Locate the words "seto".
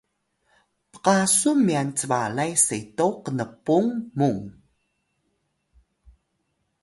2.65-3.07